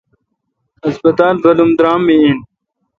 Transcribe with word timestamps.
ہسپتالرل 0.85 1.41
پر 1.43 1.55
درام 1.77 2.01
می 2.07 2.15
این۔ 2.21 2.37